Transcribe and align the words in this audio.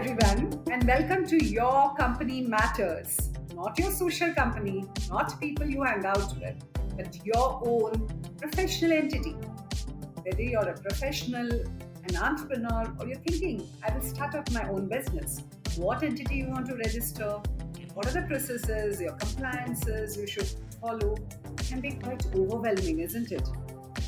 everyone, 0.00 0.58
and 0.72 0.82
welcome 0.84 1.26
to 1.26 1.36
Your 1.44 1.94
Company 1.94 2.40
Matters. 2.40 3.28
Not 3.54 3.78
your 3.78 3.90
social 3.90 4.32
company, 4.32 4.86
not 5.10 5.38
people 5.38 5.66
you 5.66 5.82
hang 5.82 6.06
out 6.06 6.34
with, 6.40 6.54
but 6.96 7.14
your 7.22 7.60
own 7.66 8.08
professional 8.38 8.92
entity. 8.92 9.32
Whether 10.22 10.40
you're 10.40 10.70
a 10.70 10.72
professional, 10.72 11.50
an 11.52 12.16
entrepreneur, 12.16 12.96
or 12.98 13.08
you're 13.08 13.18
thinking, 13.18 13.68
I 13.86 13.94
will 13.94 14.00
start 14.00 14.34
up 14.34 14.50
my 14.52 14.66
own 14.70 14.88
business, 14.88 15.42
what 15.76 16.02
entity 16.02 16.36
you 16.36 16.48
want 16.48 16.64
to 16.68 16.76
register, 16.76 17.38
what 17.92 18.06
are 18.06 18.22
the 18.22 18.22
processes, 18.22 19.02
your 19.02 19.12
compliances 19.12 20.16
you 20.16 20.26
should 20.26 20.48
follow, 20.80 21.14
can 21.58 21.82
be 21.82 21.90
quite 21.90 22.24
overwhelming, 22.34 23.00
isn't 23.00 23.32
it? 23.32 23.46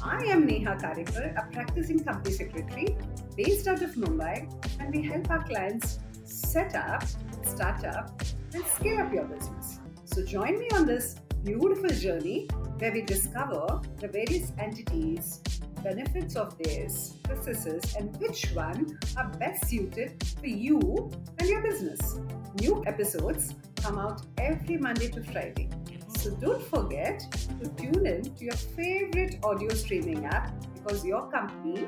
I 0.03 0.25
am 0.25 0.47
Neha 0.47 0.77
Karikar, 0.77 1.37
a 1.37 1.53
practicing 1.53 2.03
company 2.03 2.35
secretary 2.35 2.97
based 3.37 3.67
out 3.69 3.83
of 3.83 3.95
Mumbai, 3.95 4.51
and 4.81 4.95
we 4.95 5.03
help 5.03 5.31
our 5.31 5.45
clients 5.45 5.99
set 6.25 6.75
up, 6.75 7.05
start 7.45 7.85
up, 7.85 8.23
and 8.55 8.65
scale 8.67 9.01
up 9.01 9.13
your 9.13 9.25
business. 9.25 9.79
So 10.05 10.25
join 10.25 10.59
me 10.59 10.69
on 10.75 10.87
this 10.87 11.17
beautiful 11.43 11.89
journey 11.91 12.49
where 12.79 12.93
we 12.93 13.03
discover 13.03 13.81
the 13.99 14.09
various 14.09 14.53
entities, 14.59 15.41
benefits 15.83 16.37
of 16.37 16.57
theirs, 16.59 17.15
processes, 17.25 17.97
and 17.97 18.17
which 18.19 18.53
one 18.53 18.99
are 19.17 19.29
best 19.39 19.69
suited 19.69 20.23
for 20.39 20.47
you 20.47 21.11
and 21.39 21.49
your 21.49 21.63
business. 21.63 22.19
New 22.61 22.83
episodes 22.87 23.55
come 23.77 23.99
out 23.99 24.23
every 24.39 24.77
Monday 24.77 25.09
to 25.09 25.23
Friday. 25.25 25.71
So 26.19 26.31
don't 26.37 26.63
forget 26.63 27.21
to 27.61 27.69
tune 27.71 28.07
in 28.07 28.23
to 28.23 28.45
your 28.45 28.55
favorite 28.55 29.39
audio 29.43 29.71
streaming 29.71 30.27
app 30.27 30.53
because 30.75 31.05
your 31.05 31.29
company 31.31 31.87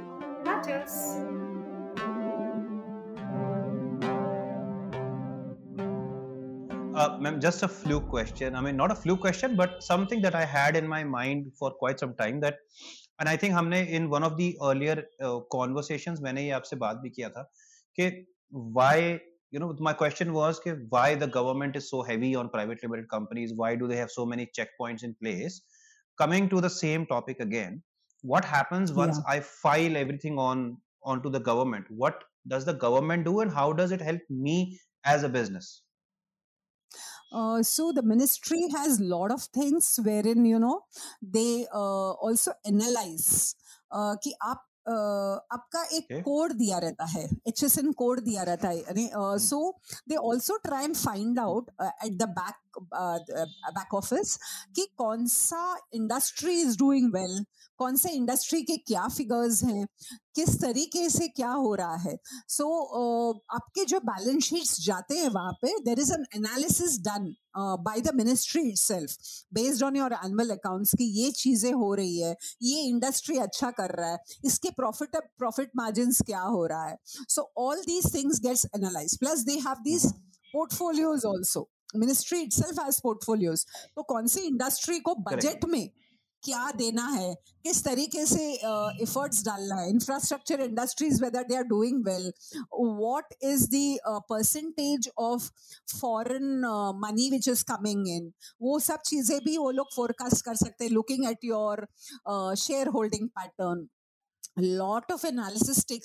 matters. 0.66 1.20
Uh, 6.96 7.18
ma'am, 7.18 7.40
just 7.40 7.62
a 7.64 7.68
fluke 7.68 8.08
question. 8.08 8.54
I 8.54 8.60
mean, 8.60 8.76
not 8.76 8.92
a 8.92 8.94
fluke 8.94 9.20
question, 9.20 9.56
but 9.56 9.82
something 9.82 10.22
that 10.22 10.34
I 10.34 10.44
had 10.44 10.76
in 10.76 10.86
my 10.86 11.02
mind 11.02 11.52
for 11.58 11.72
quite 11.72 11.98
some 11.98 12.14
time 12.14 12.40
that, 12.40 12.58
and 13.18 13.28
I 13.28 13.36
think 13.36 13.54
हमने 13.54 13.88
in 13.88 14.08
one 14.08 14.22
of 14.22 14.36
the 14.36 14.56
earlier 14.62 15.04
uh, 15.20 15.40
conversations 15.52 16.20
मैंने 16.20 16.44
ये 16.44 16.50
आपसे 16.50 16.76
बात 16.76 17.00
भी 17.02 17.10
किया 17.10 17.28
था 17.30 17.42
कि 17.98 18.26
why 18.50 19.20
you 19.50 19.60
know 19.60 19.74
my 19.80 19.92
question 19.92 20.32
was 20.32 20.60
कि 20.66 20.88
why 20.88 21.14
the 21.14 21.26
government 21.26 21.76
is 21.76 21.90
so 21.90 22.02
heavy 22.02 22.34
on 22.34 22.48
private 22.48 22.82
limited 22.82 23.08
companies 23.08 23.52
why 23.54 23.74
do 23.76 23.88
they 23.88 23.96
have 23.96 24.10
so 24.10 24.26
many 24.26 24.46
checkpoints 24.58 25.04
in 25.04 25.14
place 25.22 25.60
coming 26.18 26.48
to 26.48 26.60
the 26.60 26.70
same 26.70 27.06
topic 27.06 27.40
again 27.40 27.82
what 28.23 28.45
happens 28.53 28.93
once 29.01 29.19
Yeah. 29.19 29.33
i 29.35 29.39
file 29.49 29.97
everything 30.03 30.39
on 30.45 30.63
onto 31.13 31.29
the 31.35 31.41
government 31.49 31.91
what 32.03 32.23
does 32.53 32.65
the 32.69 32.73
government 32.87 33.25
do 33.29 33.35
and 33.43 33.53
how 33.59 33.67
does 33.81 33.91
it 33.97 34.01
help 34.09 34.33
me 34.47 34.57
as 35.15 35.23
a 35.23 35.31
business 35.37 35.69
Uh, 37.39 37.61
so 37.69 37.83
the 37.95 38.01
ministry 38.09 38.59
has 38.75 38.99
lot 39.09 39.31
of 39.33 39.41
things 39.55 39.87
wherein 40.05 40.45
you 40.51 40.59
know 40.61 40.77
they 41.35 41.65
uh, 41.81 42.11
also 42.27 42.53
analyze 42.71 43.27
uh, 43.91 44.15
कि 44.23 44.33
आप 44.51 44.63
uh, 44.93 45.35
आपका 45.57 45.83
एक 45.97 46.07
Okay. 46.09 46.21
Code 46.29 46.53
दिया 46.61 46.77
रहता 46.85 47.05
है 47.11 47.23
H 47.47 47.63
S 47.63 47.77
N 47.79 47.91
code 48.01 48.19
दिया 48.29 48.43
रहता 48.49 48.69
है 48.69 49.37
so 49.45 49.59
they 50.09 50.15
also 50.31 50.57
try 50.63 50.83
and 50.85 50.95
find 50.95 51.39
out 51.39 51.69
at 52.05 52.17
the 52.23 52.29
back 52.39 52.81
back 53.77 53.93
office 54.01 54.35
कि 54.75 54.87
कौन 55.03 55.25
सा 55.35 55.61
इंडस्ट्री 56.01 56.59
इज 56.61 56.77
डूइंग 56.79 57.11
वेल 57.13 57.39
कौन 57.78 57.96
से 57.96 58.10
इंडस्ट्री 58.10 58.62
के 58.62 58.76
क्या 58.76 59.06
फिगर्स 59.08 59.62
हैं? 59.64 59.86
किस 60.34 60.60
तरीके 60.62 61.08
से 61.10 61.28
क्या 61.28 61.50
हो 61.50 61.74
रहा 61.74 61.96
है? 61.96 62.16
सो 62.48 62.64
so, 62.64 63.34
uh, 63.34 63.54
आपके 63.54 63.84
जो 63.84 64.00
बैलेंस 64.00 64.44
शीट्स 64.44 64.80
जाते 64.80 65.18
हैं 65.18 65.28
वहाँ 65.28 65.52
पे 65.62 65.78
there 65.84 66.00
is 66.00 66.12
an 66.12 66.24
analysis 66.36 66.98
done 67.00 67.34
by 67.56 68.00
the 68.00 68.14
ministry 68.14 68.62
itself 68.68 69.16
based 69.54 69.82
on 69.82 69.96
your 69.96 70.12
annual 70.24 70.50
accounts 70.50 70.94
की 70.98 71.04
ये 71.20 71.30
चीज़ें 71.32 71.72
हो 71.72 71.92
रही 71.94 72.20
है 72.20 72.36
ये 72.62 72.82
इंडस्ट्री 72.82 73.38
अच्छा 73.38 73.70
कर 73.70 73.94
रहा 73.98 74.10
है 74.10 74.18
इसके 74.44 74.70
प्रॉफिट 74.70 75.16
प्रॉफिट 75.38 75.70
मार्जिन 75.76 76.12
क्या 76.26 76.40
हो 76.40 76.64
रहा 76.66 76.86
है? 76.86 76.96
So 77.28 77.52
all 77.58 77.80
these 77.80 78.14
things 78.14 78.40
gets 78.40 78.66
analyse 78.76 79.18
plus 79.18 79.40
they 79.40 79.52
have 79.52 79.82
these 79.82 80.06
portfolios 80.52 81.24
also 81.24 81.68
ministry 81.96 82.40
itself 82.40 82.78
has 82.80 83.00
portfolios 83.02 83.66
तो 83.96 84.02
कौन 84.02 84.26
सी 84.26 84.40
इंडस्ट्री 84.40 84.98
को 85.00 85.14
बजट 85.30 85.64
में 85.64 85.90
क्या 86.44 86.70
देना 86.76 87.06
है? 87.08 87.34
किस 87.64 87.82
तरीके 87.84 88.24
से 88.26 88.44
एफर्ट्स 89.02 89.44
डालना 89.44 89.80
है? 89.80 89.88
Infrastructure 89.90 90.60
industries 90.60 91.22
whether 91.24 91.42
they 91.48 91.56
are 91.56 91.62
doing 91.72 92.04
well 92.06 92.32
what 92.80 93.34
is 93.52 93.66
the 93.74 93.98
percentage 94.30 95.10
of 95.18 95.48
foreign 96.00 96.60
money 97.04 97.30
which 97.30 97.48
is 97.48 97.64
coming 97.72 98.08
in 98.16 98.32
वो 98.62 98.78
सब 98.88 99.00
चीज़ें 99.06 99.38
भी 99.44 99.56
वो 99.58 99.70
लोग 99.80 99.94
फोरकास्ट 99.96 100.44
कर 100.44 100.56
सकते 100.64 100.84
हैं 100.84 100.90
looking 100.92 101.26
at 101.30 101.44
your 101.44 101.86
share 102.66 102.88
holding 102.98 103.28
pattern 103.40 103.88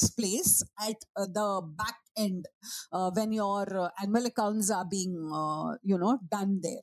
place 0.10 0.64
at 0.80 0.96
uh, 1.16 1.26
the 1.28 1.62
back 1.78 1.98
end 2.18 2.48
uh, 2.92 3.12
when 3.12 3.32
your 3.32 3.66
uh, 3.78 3.90
annual 4.02 4.26
accounts 4.26 4.72
are 4.72 4.86
being 4.86 5.30
uh, 5.32 5.76
you 5.84 5.98
know 5.98 6.18
done 6.32 6.60
there 6.62 6.82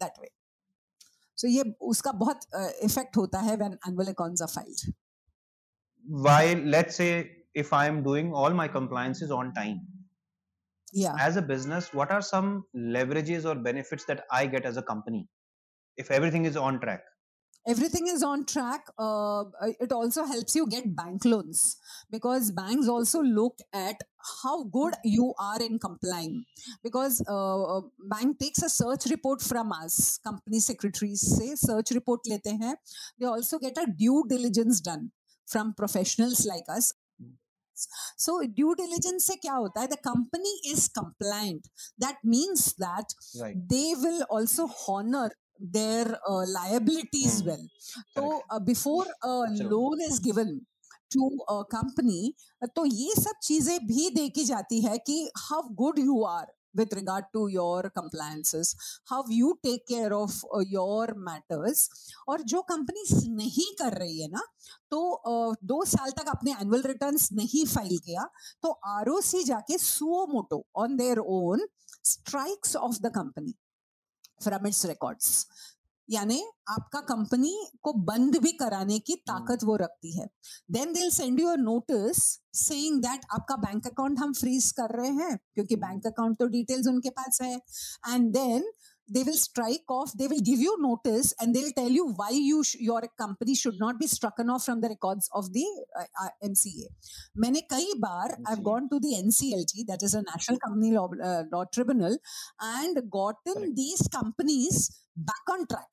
that 0.00 0.12
way. 0.20 0.28
so 1.37 1.47
ये 1.47 1.63
उसका 1.81 2.11
बहुत 2.23 2.41
इफेक्ट 2.83 3.17
होता 3.17 3.39
है 3.39 3.57
when 3.57 3.77
annual 3.89 4.11
accounts 4.13 4.41
are 4.41 4.51
filed 4.55 4.81
while 6.27 6.63
let's 6.75 6.99
say 7.01 7.11
if 7.61 7.73
i 7.73 7.85
am 7.91 8.01
doing 8.03 8.33
all 8.41 8.57
my 8.59 8.67
compliances 8.75 9.31
on 9.37 9.53
time 9.53 9.79
yeah 10.93 11.15
as 11.19 11.37
a 11.37 11.41
business 11.41 11.89
what 11.93 12.11
are 12.11 12.21
some 12.21 12.49
leverages 12.97 13.45
or 13.45 13.55
benefits 13.69 14.05
that 14.05 14.23
i 14.39 14.45
get 14.55 14.65
as 14.65 14.77
a 14.77 14.85
company 14.91 15.21
if 15.97 16.11
everything 16.11 16.45
is 16.45 16.57
on 16.57 16.79
track 16.79 17.03
everything 17.66 18.06
is 18.06 18.22
on 18.22 18.44
track. 18.44 18.86
Uh, 18.98 19.44
it 19.80 19.92
also 19.92 20.24
helps 20.24 20.54
you 20.54 20.66
get 20.66 20.94
bank 20.94 21.24
loans 21.24 21.76
because 22.10 22.50
banks 22.50 22.88
also 22.88 23.22
look 23.22 23.58
at 23.72 23.96
how 24.42 24.64
good 24.64 24.94
you 25.04 25.34
are 25.38 25.60
in 25.60 25.78
complying 25.78 26.44
because 26.82 27.22
uh, 27.28 27.76
uh 27.76 27.80
bank 28.08 28.38
takes 28.38 28.62
a 28.62 28.70
search 28.70 29.04
report 29.10 29.42
from 29.42 29.70
us 29.72 30.18
company 30.24 30.60
secretaries 30.60 31.20
say 31.36 31.54
search 31.54 31.90
report 31.90 32.20
lete 32.26 32.56
they 33.20 33.26
also 33.26 33.58
get 33.58 33.76
a 33.76 33.86
due 33.98 34.24
diligence 34.26 34.80
done 34.80 35.10
from 35.46 35.74
professionals 35.74 36.46
like 36.46 36.64
us 36.68 36.94
so 38.16 38.40
due 38.58 38.74
diligence 38.80 39.26
se 39.30 39.36
kya 39.44 39.56
hota 39.62 39.80
hai 39.84 39.88
the 39.94 40.00
company 40.10 40.52
is 40.72 40.88
compliant 40.98 41.70
that 42.04 42.20
means 42.34 42.66
that 42.84 43.16
right. 43.40 43.56
they 43.72 43.88
will 44.04 44.22
also 44.36 44.68
honor 44.88 45.28
their 45.58 46.18
uh, 46.28 46.44
liabilities 46.48 47.40
Hmm. 47.40 47.46
well. 47.46 47.66
So 48.14 48.22
Correct. 48.22 48.44
uh, 48.50 48.60
before 48.60 49.06
a 49.22 49.34
Absolutely. 49.42 49.66
loan 49.70 50.00
is 50.10 50.18
given 50.20 50.66
to 51.10 51.30
a 51.48 51.64
company, 51.66 52.34
uh, 52.62 52.68
तो 52.76 52.84
ये 52.86 53.14
सब 53.20 53.40
चीज़ें 53.42 53.78
भी 53.86 54.10
देखी 54.14 54.44
जाती 54.44 54.80
है 54.82 54.98
कि 55.08 55.28
how 55.48 55.62
good 55.82 55.98
you 55.98 56.22
are 56.24 56.46
with 56.74 56.92
regard 56.94 57.24
to 57.32 57.46
your 57.48 57.88
compliances, 57.96 58.74
how 59.10 59.22
you 59.28 59.50
take 59.64 59.86
care 59.86 60.12
of 60.12 60.32
uh, 60.54 60.62
your 60.70 61.14
matters. 61.28 61.88
और 62.28 62.42
जो 62.52 62.62
कंपनी 62.70 63.04
नहीं 63.34 63.66
कर 63.80 63.98
रही 63.98 64.20
है 64.22 64.28
ना 64.32 64.42
तो 64.90 65.00
uh, 65.28 65.56
दो 65.64 65.84
साल 65.84 66.10
तक 66.18 66.28
अपने 66.36 66.52
एनुअल 66.60 66.82
रिटर्न्स 66.86 67.28
नहीं 67.32 67.64
फ़ाइल 67.74 67.98
किया 68.06 68.24
तो 68.62 68.78
ROC 69.06 69.44
जाके 69.46 69.78
suo 69.78 70.26
motu 70.32 70.64
on 70.84 70.96
their 70.96 71.18
own 71.18 71.66
strikes 72.04 72.76
off 72.76 72.98
the 73.02 73.12
company 73.14 73.54
from 74.44 74.66
its 74.66 74.84
records 74.86 75.46
यानी 76.08 76.42
आपका 76.68 77.00
कंपनी 77.00 77.52
को 77.82 77.92
बंद 78.06 78.36
भी 78.36 78.50
कराने 78.52 78.98
की 78.98 79.14
ताकत 79.28 79.62
वो 79.64 79.76
रखती 79.76 80.10
है। 80.18 80.26
Then 80.70 80.92
they'll 80.92 81.10
send 81.10 81.40
you 81.40 81.54
notice 81.56 82.18
saying 82.58 83.00
that 83.02 83.24
आपका 83.32 83.56
बैंक 83.56 83.86
अकाउंट 83.86 84.18
हम 84.18 84.32
फ्रीज 84.32 84.70
कर 84.72 84.96
रहे 84.96 85.10
हैं 85.12 85.36
क्योंकि 85.54 85.76
बैंक 85.76 86.06
अकाउंट 86.06 86.38
तो 86.38 86.46
डिटेल्स 86.48 86.86
उनके 86.88 87.10
पास 87.10 87.38
है। 87.42 87.54
And 87.54 88.30
then 88.32 88.70
they 89.08 89.22
will 89.22 89.40
strike 89.46 89.88
off 89.88 90.12
they 90.18 90.26
will 90.26 90.40
give 90.40 90.58
you 90.58 90.76
notice 90.80 91.32
and 91.40 91.54
they'll 91.54 91.72
tell 91.72 91.90
you 91.90 92.06
why 92.20 92.30
you 92.30 92.64
sh- 92.64 92.76
your 92.80 93.02
company 93.18 93.54
should 93.54 93.78
not 93.78 93.98
be 93.98 94.06
stricken 94.06 94.48
off 94.50 94.64
from 94.64 94.80
the 94.80 94.88
records 94.88 95.28
of 95.34 95.52
the 95.52 95.66
uh, 96.00 96.04
uh, 96.22 96.28
mca 96.44 96.86
many 97.34 97.62
kai 97.70 97.84
bar 97.98 98.36
i've 98.46 98.64
gone 98.64 98.88
to 98.88 98.98
the 99.00 99.14
nclt 99.26 99.86
that 99.86 100.02
is 100.02 100.14
a 100.14 100.22
national 100.22 100.58
company 100.58 100.92
law, 100.92 101.08
uh, 101.22 101.42
law 101.52 101.64
tribunal 101.64 102.16
and 102.60 102.96
gotten 103.10 103.54
Correct. 103.54 103.76
these 103.76 104.08
companies 104.08 104.90
back 105.16 105.46
on 105.50 105.66
track 105.66 105.92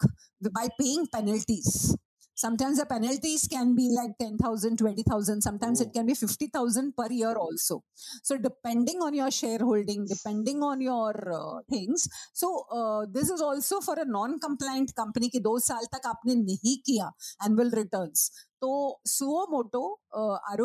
by 0.49 0.67
paying 0.79 1.07
penalties 1.07 1.95
sometimes 2.43 2.77
the 2.81 2.85
penalties 2.93 3.47
can 3.53 3.75
be 3.79 3.85
like 3.99 4.13
10000 4.19 4.77
20000 4.77 5.41
sometimes 5.47 5.81
oh. 5.81 5.85
it 5.85 5.91
can 5.95 6.05
be 6.05 6.13
50000 6.13 6.95
per 6.99 7.07
year 7.19 7.33
also. 7.45 7.83
So 8.23 8.37
depending 8.37 9.01
on 9.07 9.13
your 9.13 9.31
shareholding 9.31 10.05
depending 10.13 10.61
on 10.71 10.81
your 10.81 11.13
uh, 11.39 11.59
things 11.69 12.07
so 12.33 12.47
uh, 12.71 13.05
this 13.17 13.29
is 13.29 13.41
also 13.41 13.81
for 13.81 13.95
a 13.99 14.05
non 14.05 14.39
compliant 14.39 14.95
company 15.01 15.29
ki 15.35 15.43
2 15.49 15.57
saal 15.69 15.91
tak 15.95 16.07
aapne 16.13 16.37
nahi 16.45 16.75
kiya 16.87 17.09
annual 17.47 17.71
returns. 17.81 18.31
तो 18.61 19.01
suo 19.07 19.45
motu 19.51 19.81
R 20.15 20.57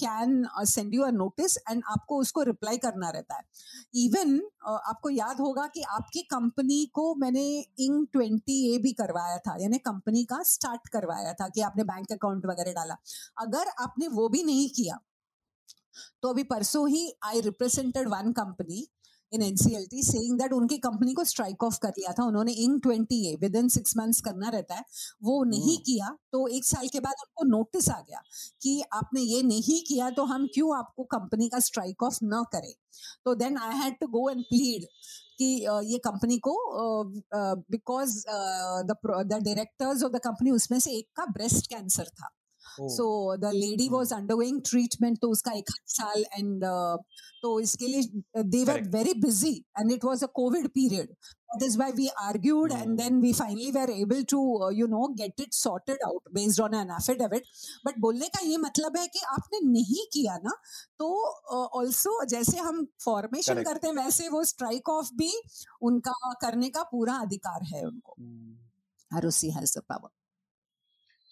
can 0.00 0.46
send 0.64 0.94
you 0.94 1.02
a 1.02 1.10
notice 1.10 1.56
and 1.70 1.82
आपको 1.86 2.18
उसको 2.20 2.42
reply 2.42 2.78
करना 2.78 3.10
रहता 3.10 3.36
है। 3.36 3.42
Even 3.94 4.36
uh, 4.38 4.78
आपको 4.88 5.10
याद 5.10 5.40
होगा 5.40 5.66
कि 5.66 5.82
आपकी 5.90 6.22
कंपनी 6.22 6.84
को 6.94 7.14
मैंने 7.14 7.46
इंग 7.78 8.06
ट्वेंटी 8.12 8.58
ए 8.74 8.78
भी 8.78 8.92
करवाया 8.92 9.38
था 9.38 9.56
यानी 9.62 9.78
कंपनी 9.78 10.24
का 10.24 10.42
स्टार्ट 10.42 10.88
करवाया 10.88 11.32
था 11.32 11.48
कि 11.48 11.60
आपने 11.60 11.84
बैंक 11.84 12.12
अकाउंट 12.12 12.46
वगैरह 12.46 12.72
डाला। 12.72 12.96
अगर 13.38 13.68
आपने 13.80 14.08
वो 14.08 14.28
भी 14.28 14.42
नहीं 14.42 14.68
किया 14.70 14.98
तो 16.22 16.28
अभी 16.28 16.42
परसों 16.44 16.88
ही 16.88 17.12
I 17.24 17.40
represented 17.40 18.08
one 18.08 18.32
company 18.32 18.86
in 19.32 19.42
NCLT 19.42 20.02
saying 20.02 20.38
that 20.38 20.52
उनकी 20.52 20.78
कंपनी 20.78 21.14
को 21.14 21.24
स्ट्राइक 21.24 21.64
ऑफ़ 21.64 21.78
कर 21.82 21.88
लिया 21.88 22.12
था 22.18 22.24
उन्होंने 22.24 22.52
in 22.52 22.78
twenty 22.78 23.24
A 23.32 23.36
within 23.56 23.68
six 23.68 23.96
months 23.96 24.20
करना 24.20 24.48
रहता 24.48 24.74
है 24.74 24.84
वो 25.22 25.42
नहीं 25.44 25.76
Hmm. 25.76 25.84
किया 25.86 26.16
तो 26.32 26.46
एक 26.48 26.64
साल 26.64 26.88
के 26.88 27.00
बाद 27.00 27.14
उनको 27.22 27.44
नोटिस 27.56 27.88
आ 27.88 28.00
गया 28.00 28.22
कि 28.62 28.82
आपने 28.92 29.20
ये 29.20 29.42
नहीं 29.42 29.80
किया 29.88 30.10
तो 30.10 30.24
हम 30.24 30.46
क्यों 30.54 30.76
आपको 30.78 31.04
कंपनी 31.04 31.48
का 31.48 31.58
स्ट्राइक 31.60 32.02
ऑफ़ 32.02 32.18
न 32.24 32.42
करें 32.52 32.72
तो 33.24 33.34
then 33.34 33.58
I 33.58 33.76
had 33.76 33.94
to 34.00 34.06
go 34.06 34.28
and 34.30 34.42
plead 34.44 34.84
कि 35.38 35.44
ये 35.92 35.98
कंपनी 35.98 36.38
को 36.48 36.54
because 37.70 38.18
the 38.86 38.96
directors 39.32 40.02
of 40.04 40.12
the 40.12 40.18
company 40.18 40.50
उसमें 40.50 40.78
से 40.80 40.90
एक 40.92 41.08
का 41.16 41.26
ब्रेस्ट 41.32 41.66
कैंसर 41.66 42.04
था. 42.04 42.28
So 42.80 43.36
the 43.36 43.50
lady 43.54 43.86
Hmm. 43.86 43.92
Was 43.96 44.14
undergoing 44.14 44.60
treatment 44.66 45.18
तो 45.22 45.30
उसका 45.30 45.52
एक 45.52 45.70
साल 45.88 46.24
एंड 46.38 46.64
तो 47.42 47.58
इसके 47.60 47.86
लिए 47.86 48.42
they 48.44 48.64
were 48.64 48.82
very 48.90 49.14
busy 49.20 49.52
and 49.80 49.92
it 49.92 50.04
was 50.04 50.24
a 50.24 50.26
covid 50.40 50.68
period 50.78 51.16
that 51.50 51.62
is 51.64 51.74
why 51.80 51.86
we 51.98 52.06
argued 52.22 52.72
Hmm. 52.72 52.80
and 52.84 52.98
then 53.00 53.20
we 53.20 53.28
finally 53.36 53.68
were 53.74 53.90
able 53.92 54.18
to 54.32 54.40
uh, 54.64 54.68
you 54.78 54.88
know 54.94 55.04
get 55.20 55.42
it 55.44 55.54
sorted 55.58 56.02
out 56.08 56.26
based 56.38 56.60
on 56.64 56.74
an 56.80 56.90
affidavit 56.96 57.46
but 57.86 57.98
बोलने 58.00 58.28
का 58.34 58.40
ये 58.46 58.56
मतलब 58.64 58.96
है 58.96 59.06
कि 59.14 59.20
आपने 59.36 59.60
नहीं 59.68 60.04
किया 60.12 60.36
ना 60.42 60.52
तो 60.98 61.08
ऑल्सो 61.80 62.12
जैसे 62.34 62.58
हम 62.58 62.84
फॉर्मेशन 63.04 63.52
Correct. 63.52 63.68
करते 63.68 63.88
हैं 63.88 63.94
वैसे 63.96 64.28
वो 64.28 64.44
स्ट्राइक 64.52 64.88
ऑफ़ 64.88 65.10
भी 65.22 65.32
उनका 65.90 66.34
करने 66.42 66.68
का 66.70 66.82
पूरा 66.92 67.14
अधिकार 67.26 67.64
है 67.72 67.82
उनको 67.86 68.14
Hmm. 68.20 69.16
ROC 69.16 69.50
has 69.50 69.78
the 69.78 69.82
power 69.88 70.10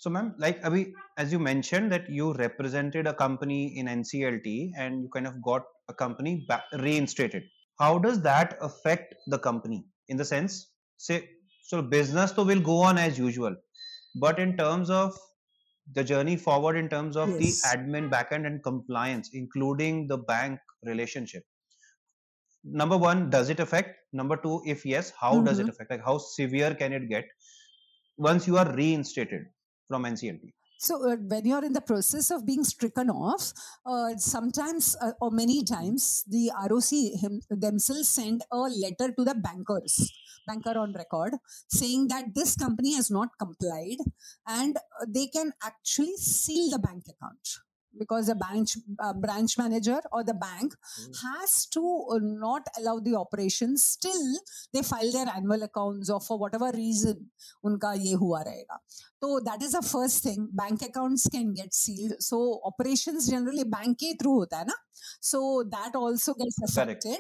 So, 0.06 0.10
ma'am, 0.10 0.36
like 0.38 0.62
Abhi, 0.62 0.92
as 1.18 1.32
you 1.32 1.40
mentioned 1.40 1.90
that 1.90 2.08
you 2.08 2.32
represented 2.34 3.08
a 3.08 3.12
company 3.12 3.76
in 3.76 3.86
NCLT 3.86 4.70
and 4.78 5.02
you 5.02 5.08
kind 5.08 5.26
of 5.26 5.42
got 5.42 5.64
a 5.88 5.94
company 5.94 6.44
back, 6.46 6.62
reinstated. 6.78 7.42
How 7.80 7.98
does 7.98 8.20
that 8.22 8.56
affect 8.60 9.16
the 9.26 9.36
company? 9.40 9.84
In 10.06 10.16
the 10.16 10.24
sense, 10.24 10.70
say, 10.96 11.28
so 11.60 11.82
business 11.82 12.30
to 12.34 12.44
will 12.44 12.60
go 12.60 12.82
on 12.82 12.98
as 12.98 13.18
usual, 13.18 13.56
but 14.14 14.38
in 14.38 14.56
terms 14.56 14.90
of 14.90 15.12
the 15.92 16.04
journey 16.04 16.36
forward, 16.36 16.76
in 16.76 16.88
terms 16.88 17.16
of 17.16 17.36
Yes. 17.40 17.40
the 17.40 17.76
admin 17.76 18.08
backend 18.08 18.46
and 18.46 18.62
compliance, 18.62 19.30
including 19.32 20.06
the 20.06 20.18
bank 20.18 20.60
relationship. 20.84 21.42
Number 22.62 22.96
one, 22.96 23.28
does 23.28 23.50
it 23.50 23.58
affect? 23.58 23.96
Number 24.12 24.36
two, 24.36 24.62
if 24.66 24.86
yes, 24.86 25.12
how 25.20 25.40
does 25.40 25.58
it 25.58 25.66
Mhm. 25.66 25.68
affect? 25.68 25.90
Like, 25.90 26.04
how 26.04 26.18
severe 26.18 26.76
can 26.76 26.92
it 26.92 27.08
get 27.08 27.24
once 28.16 28.46
you 28.46 28.56
are 28.56 28.72
reinstated 28.72 29.46
from 29.88 30.04
NCLT? 30.04 30.52
So 30.78 31.10
uh, 31.10 31.16
when 31.16 31.46
you're 31.46 31.64
in 31.64 31.72
the 31.72 31.80
process 31.80 32.30
of 32.30 32.44
being 32.44 32.62
stricken 32.62 33.08
off, 33.08 33.52
uh, 33.86 34.16
sometimes 34.18 34.94
uh, 35.00 35.12
or 35.20 35.30
many 35.30 35.64
times 35.64 36.22
the 36.28 36.50
ROC 36.68 36.90
him, 37.20 37.40
themselves 37.48 38.08
send 38.08 38.42
a 38.52 38.56
letter 38.56 39.12
to 39.12 39.24
the 39.24 39.34
bankers, 39.34 40.12
banker 40.46 40.78
on 40.78 40.92
record, 40.92 41.34
saying 41.68 42.08
that 42.08 42.34
this 42.34 42.56
company 42.56 42.94
has 42.94 43.10
not 43.10 43.30
complied, 43.38 43.96
and 44.46 44.76
uh, 44.76 45.06
they 45.08 45.28
can 45.28 45.52
actually 45.62 46.16
seal 46.16 46.70
the 46.70 46.78
bank 46.78 47.04
account 47.08 47.65
because 47.98 48.26
the 48.26 48.34
branch 48.34 48.76
uh, 48.98 49.12
branch 49.12 49.58
manager 49.58 50.00
or 50.12 50.22
the 50.24 50.34
bank 50.34 50.74
mm. 50.74 51.16
has 51.24 51.66
to 51.66 51.82
uh, 52.12 52.18
not 52.22 52.62
allow 52.78 52.98
the 52.98 53.14
operations 53.14 53.96
Still, 53.96 54.38
they 54.72 54.82
file 54.82 55.10
their 55.12 55.26
annual 55.34 55.62
accounts 55.62 56.10
or 56.10 56.20
for 56.20 56.38
whatever 56.38 56.70
reason 56.74 57.30
unka 57.64 57.92
ye 58.02 58.14
hua 58.14 58.42
rahega. 58.48 58.78
So 59.22 59.40
that 59.40 59.62
is 59.62 59.72
the 59.72 59.82
first 59.82 60.22
thing. 60.22 60.48
Bank 60.52 60.82
accounts 60.82 61.28
can 61.28 61.54
get 61.54 61.72
sealed. 61.72 62.14
So 62.20 62.60
operations 62.64 63.28
generally 63.30 63.64
bank 63.64 63.98
ke 63.98 64.18
through 64.20 64.40
hota 64.40 64.56
hai 64.56 64.64
na 64.64 64.76
so 65.20 65.64
that 65.70 65.94
also 65.94 66.34
gets 66.34 66.58
Correct. 66.58 67.04
affected. 67.04 67.18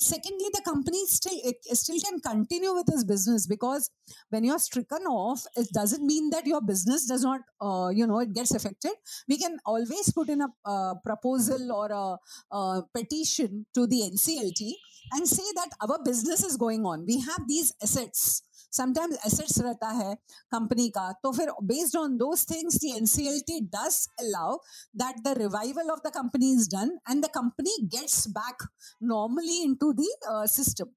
Secondly 0.00 0.46
the 0.54 0.62
company 0.64 1.04
still 1.06 1.38
it 1.42 1.56
still 1.76 1.98
can 2.00 2.20
continue 2.20 2.72
with 2.72 2.88
its 2.88 3.02
business 3.02 3.48
because 3.48 3.90
when 4.30 4.44
you're 4.44 4.60
stricken 4.60 5.02
off 5.06 5.44
it 5.56 5.66
doesn't 5.74 6.06
mean 6.06 6.30
that 6.30 6.46
your 6.46 6.60
business 6.60 7.06
does 7.06 7.22
not 7.22 7.40
uh, 7.60 7.88
you 7.88 8.06
know 8.06 8.20
it 8.20 8.32
gets 8.32 8.54
affected. 8.54 8.92
We 9.28 9.38
can 9.38 9.58
always 9.66 10.12
put 10.12 10.28
in 10.28 10.40
a 10.40 10.48
uh, 10.64 10.94
proposal 11.04 11.72
or 11.72 11.90
a, 11.90 12.16
uh 12.52 12.82
petition 12.94 13.66
to 13.74 13.86
the 13.88 14.02
nclt 14.12 14.72
and 15.12 15.26
say 15.26 15.42
that 15.56 15.70
our 15.82 15.98
business 16.04 16.44
is 16.44 16.56
going 16.56 16.84
on. 16.86 17.04
We 17.06 17.20
have 17.20 17.48
these 17.48 17.72
assets 17.82 18.42
sometimes 18.72 19.16
assets 19.26 19.58
रहता 19.60 19.88
है 19.88 20.14
company 20.50 20.88
का 20.88 21.10
तो 21.22 21.32
फिर 21.32 21.52
based 21.62 21.96
on 21.96 22.16
those 22.16 22.46
things 22.50 22.76
the 22.76 22.96
NCLT 22.96 23.60
does 23.60 24.06
allow 24.18 24.56
that 24.96 25.20
the 25.24 25.38
revival 25.38 25.90
of 25.90 26.00
the 26.06 26.10
company 26.10 26.52
is 26.52 26.68
done 26.70 26.98
and 27.10 27.24
the 27.24 27.28
company 27.28 27.76
gets 27.82 28.28
back 28.28 28.68
normally 29.02 29.60
into 29.74 29.92
system 30.46 30.94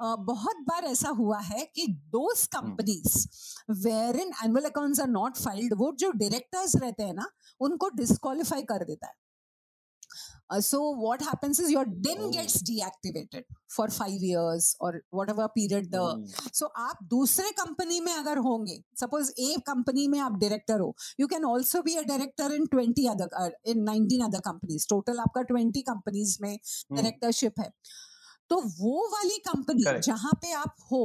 बहुत 0.00 0.56
बार 0.68 0.84
ऐसा 0.84 1.08
हुआ 1.08 1.38
है 1.38 1.64
कि 1.74 1.86
those 1.88 2.46
companies 2.46 3.26
where 3.70 4.16
in 4.16 4.32
annual 4.44 4.64
account 4.64 5.00
are 5.00 5.08
not 5.08 5.36
filed 5.36 5.74
वो 5.78 5.92
जो 5.98 6.10
directors 6.12 6.76
रहते 6.76 7.02
हैं 7.02 7.14
ना 7.14 7.26
उनको 7.60 7.88
डिस्कालीफाई 7.88 8.62
कर 8.62 8.84
देता 8.84 9.06
है। 9.06 9.14
Uh, 10.52 10.60
so 10.60 10.78
what 11.02 11.22
happens 11.22 11.58
is 11.64 11.70
your 11.72 11.84
DIN 12.06 12.18
Oh. 12.22 12.30
gets 12.30 12.56
deactivated 12.70 13.44
for 13.76 13.86
five 13.88 14.24
years 14.30 14.66
or 14.80 14.90
whatever 15.18 15.46
period 15.54 15.86
the 15.92 16.02
Hmm. 16.06 16.24
सो 16.58 16.66
आप 16.86 16.98
दूसरे 17.10 17.50
कंपनी 17.60 18.00
में 18.08 18.12
अगर 18.14 18.38
होंगे 18.46 18.76
सपोज़ 19.00 19.30
ए 19.40 19.56
कंपनी 19.66 20.06
में 20.14 20.18
आप 20.20 20.38
डायरेक्टर 20.40 20.80
हो 20.80 20.94
you 21.20 21.26
can 21.34 21.44
also 21.52 21.82
be 21.82 21.94
a 21.96 22.02
director 22.10 22.52
in 22.54 22.66
twenty 22.74 23.06
other 23.14 23.56
in 23.74 23.82
nineteen 23.90 24.24
other 24.26 24.40
companies 24.50 24.86
total 24.90 25.18
आपका 25.26 25.42
twenty 25.52 25.82
companies 25.90 26.36
में 26.42 26.52
Hmm. 26.56 26.96
डायरेक्टरशिप 26.96 27.60
है 27.60 27.70
तो 28.50 28.60
वो 28.80 29.08
वाली 29.12 29.38
कंपनी. 29.48 29.84
जहाँ 30.10 30.32
पे 30.42 30.52
आप 30.62 30.74
हो 30.92 31.04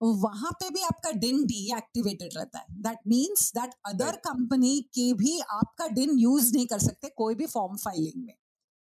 वहाँ 0.00 0.50
पे 0.60 0.68
भी 0.70 0.80
आपका 0.82 1.10
डिन 1.18 1.44
डीएक्टिवेटेड 1.46 2.36
रहता 2.36 2.58
है 2.58 2.80
that 2.82 2.98
means 3.08 3.50
that 3.56 3.74
other 3.88 4.16
company 4.26 4.80
के 4.94 5.12
भी 5.20 5.38
आपका 5.58 5.86
डिन 5.98 6.18
यूज़ 6.18 6.52
नहीं 6.54 6.66
कर 6.72 6.78
सकते 6.86 7.08
कोई 7.18 7.34
भी 7.34 7.46
फॉर्म 7.52 7.76
फाइलिंग 7.84 8.24
में 8.24 8.34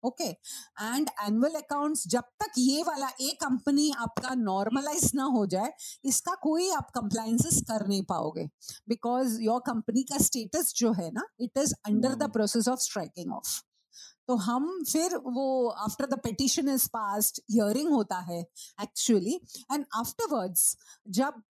ओके 0.02 0.24
एंड 0.24 1.10
एनुअल 1.26 1.54
अकाउंट्स 1.56 2.06
जब 2.08 2.24
तक 2.42 2.52
ये 2.58 2.82
वाला 2.82 3.08
एक 3.20 3.40
कंपनी 3.40 3.90
आपका 3.98 4.34
नॉर्मलाइज 4.34 5.10
ना 5.14 5.24
हो 5.36 5.44
जाए 5.46 5.72
इसका 6.04 6.34
कोई 6.42 6.70
आप 6.72 6.90
कंप्लायंसेस 6.94 7.60
कर 7.70 7.86
नहीं 7.88 8.02
पाओगे. 8.04 8.48
बिकॉज़ 8.88 9.40
योर 9.42 9.60
कंपनी 9.66 10.02
का 10.04 10.18
स्टेटस 10.24 10.72
जो 10.76 10.92
है 10.92 11.10
ना 11.10 11.26
it 11.40 11.58
is 11.58 11.74
under 11.86 12.14
the. 12.14 12.30
Process 12.32 12.68
of 12.68 12.80
striking 12.80 13.32
off 13.32 13.60
तो 14.28 14.34
हम 14.36 14.66
फिर 14.88 15.16
वो 15.26 15.68
after 15.84 16.06
the 16.06 16.18
petition 16.24 16.68
is 16.68 16.86
passed 16.88 17.40
hearing 17.50 17.88
होता 17.92 18.18
है 18.28 18.40
एक्चुअली 18.82 19.34
एंड 19.72 19.84
आफ्टरवर्ड्स 19.98 20.76
जब 21.18 21.42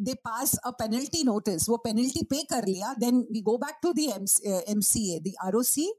they 0.00 0.14
pass 0.24 0.54
a 0.56 0.70
penalty 0.78 1.22
notice 1.24 1.68
वो 1.68 1.76
पेनल्टी 1.84 2.22
पे 2.30 2.42
कर 2.52 2.66
लिया 2.66 2.94
then 2.98 3.20
we 3.32 3.40
go 3.42 3.56
back 3.58 3.78
to 3.82 3.92
the 3.92 4.06
M 4.12 4.80
C 4.82 5.08
A 5.16 5.18
the 5.20 5.34
R 5.44 5.56
O 5.56 5.62
C 5.62 5.92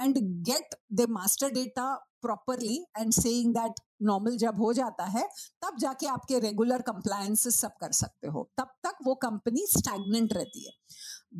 and 0.00 0.18
get 0.44 0.74
the 1.00 1.06
master 1.08 1.50
data 1.50 1.86
properly 2.22 2.76
and 2.96 3.14
saying 3.14 3.52
that 3.54 3.80
normal 4.08 4.36
जब 4.38 4.58
हो 4.60 4.72
जाता 4.72 5.04
है 5.16 5.22
तब 5.64 5.78
जाके 5.80 6.06
आपके 6.06 6.38
रेगुलर 6.38 6.82
कंप्लायंसेस 6.88 7.60
सब 7.60 7.72
कर 7.80 7.92
सकते 7.92 8.28
हो 8.36 8.48
तब 8.58 8.70
तक 8.86 8.98
वो 9.06 9.14
कंपनी 9.24 9.66
स्टैगनेंट 9.70 10.32
रहती 10.32 10.64
है 10.66 10.72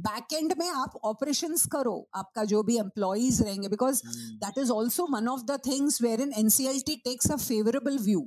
बैक 0.07 0.33
एंड 0.33 0.55
में 0.59 0.69
आप 0.69 0.99
ऑपरेशंस 1.05 1.67
करो 1.73 1.95
आपका 2.17 2.45
जो 2.53 2.63
भी 2.69 2.79
एम्प्लॉयज़ 2.79 3.43
रहेंगे 3.43 3.69
because 3.69 4.03
Hmm. 4.05 4.39
that 4.45 4.61
is 4.63 4.71
also 4.77 5.07
one 5.15 5.29
of 5.33 5.43
the 5.49 5.59
things 5.67 5.99
wherein 6.05 6.33
NCLT 6.45 6.95
takes 7.09 7.29
a 7.35 7.39
favorable 7.49 7.99
view 8.07 8.23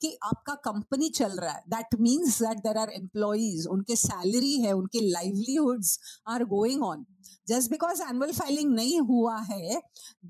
कि 0.00 0.12
आपका 0.24 0.54
कंपनी 0.70 1.08
चल 1.18 1.38
रहा 1.40 1.52
है 1.52 1.62
that 1.74 1.98
means 2.00 2.40
that 2.42 2.58
there 2.66 2.78
are 2.78 2.90
employees 3.00 3.66
उनके 3.76 3.96
सैलरी 3.96 4.54
है 4.62 4.72
उनके 4.82 5.00
livelihoods 5.10 5.98
are 6.34 6.44
going 6.54 6.82
on 6.84 7.04
just 7.48 7.70
because 7.70 8.02
annual 8.08 8.32
filing 8.32 8.74
नहीं 8.74 9.00
हुआ 9.12 9.36
है 9.50 9.80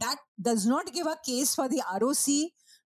that 0.04 0.18
does 0.48 0.66
not 0.68 0.90
give 0.94 1.10
a 1.10 1.14
case 1.30 1.54
for 1.56 1.68
the 1.68 1.80
R 1.94 2.04
O 2.04 2.12
C 2.24 2.42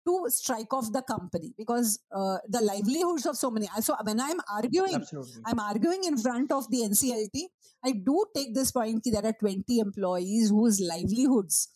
to 0.06 0.12
strike 0.34 0.72
off 0.76 0.86
the 0.94 1.00
company 1.08 1.48
because 1.56 1.90
uh, 2.20 2.36
the 2.48 2.60
livelihoods 2.60 3.26
of 3.32 3.36
so 3.40 3.50
many 3.50 3.68
so 3.88 3.96
when 4.08 4.22
i'm 4.24 4.40
arguing 4.54 4.96
Absolutely. 4.96 5.42
I'm 5.50 5.60
arguing 5.60 6.02
in 6.04 6.16
front 6.18 6.50
of 6.56 6.68
the 6.70 6.80
NCLT. 6.88 7.44
I 7.84 7.92
do 7.92 8.24
take 8.34 8.54
this 8.54 8.70
point 8.72 9.02
that 9.04 9.22
there 9.22 9.30
are 9.30 9.38
20 9.38 9.78
employees 9.80 10.50
whose 10.50 10.80
livelihoods 10.80 11.68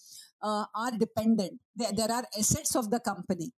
uh, 0.42 0.64
are 0.75 0.92
dependent. 0.92 1.61
There, 1.75 1.90
there 1.92 2.11
are 2.11 2.25
assets 2.38 2.76
of 2.76 2.90
the 2.90 3.00
company. 3.00 3.52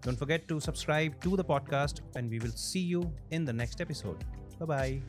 Don't 0.02 0.18
forget 0.18 0.48
to 0.48 0.60
subscribe 0.60 1.22
to 1.22 1.38
the 1.38 1.44
podcast, 1.44 2.02
and 2.16 2.28
we 2.30 2.40
will 2.40 2.56
see 2.56 2.80
you 2.80 3.14
in 3.30 3.46
the 3.46 3.54
next 3.54 3.82
episode. 3.82 4.26
Bye 4.60 4.66
bye. 4.66 5.02